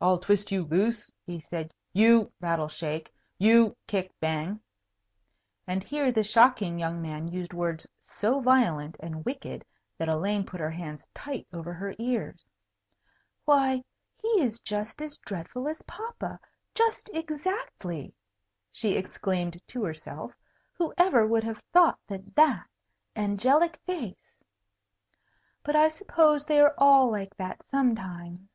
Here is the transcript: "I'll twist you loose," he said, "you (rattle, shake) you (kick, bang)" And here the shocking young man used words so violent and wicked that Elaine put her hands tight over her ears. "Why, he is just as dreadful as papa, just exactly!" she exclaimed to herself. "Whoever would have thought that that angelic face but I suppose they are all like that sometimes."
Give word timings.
"I'll 0.00 0.20
twist 0.20 0.52
you 0.52 0.62
loose," 0.62 1.10
he 1.26 1.40
said, 1.40 1.74
"you 1.92 2.30
(rattle, 2.40 2.68
shake) 2.68 3.12
you 3.36 3.76
(kick, 3.88 4.12
bang)" 4.20 4.60
And 5.66 5.82
here 5.82 6.12
the 6.12 6.22
shocking 6.22 6.78
young 6.78 7.02
man 7.02 7.26
used 7.26 7.52
words 7.52 7.84
so 8.20 8.38
violent 8.38 8.94
and 9.00 9.24
wicked 9.24 9.64
that 9.98 10.08
Elaine 10.08 10.46
put 10.46 10.60
her 10.60 10.70
hands 10.70 11.08
tight 11.14 11.48
over 11.52 11.72
her 11.72 11.96
ears. 11.98 12.46
"Why, 13.44 13.82
he 14.14 14.28
is 14.40 14.60
just 14.60 15.02
as 15.02 15.16
dreadful 15.18 15.66
as 15.66 15.82
papa, 15.82 16.38
just 16.76 17.10
exactly!" 17.12 18.14
she 18.70 18.92
exclaimed 18.96 19.60
to 19.66 19.82
herself. 19.82 20.30
"Whoever 20.74 21.26
would 21.26 21.42
have 21.42 21.58
thought 21.72 21.98
that 22.06 22.36
that 22.36 22.68
angelic 23.16 23.78
face 23.84 24.36
but 25.64 25.74
I 25.74 25.88
suppose 25.88 26.46
they 26.46 26.60
are 26.60 26.74
all 26.78 27.10
like 27.10 27.36
that 27.38 27.60
sometimes." 27.68 28.48